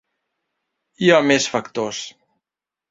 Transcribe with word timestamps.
I 1.03 1.11
hi 1.11 1.13
ha 1.19 1.21
més 1.29 1.49
factors. 1.57 2.03